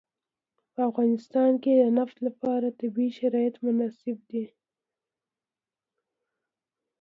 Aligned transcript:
په 0.73 0.79
افغانستان 0.89 1.51
کې 1.63 1.71
د 1.75 1.81
نفت 1.97 2.17
لپاره 2.27 2.75
طبیعي 2.79 3.11
شرایط 3.19 3.55
مناسب 3.65 4.17
دي. 4.31 4.45